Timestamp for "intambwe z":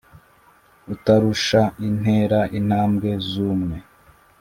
2.57-3.41